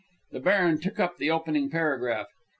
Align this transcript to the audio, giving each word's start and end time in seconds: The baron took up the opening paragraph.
The 0.31 0.39
baron 0.39 0.79
took 0.81 0.99
up 0.99 1.19
the 1.19 1.29
opening 1.29 1.69
paragraph. 1.69 2.25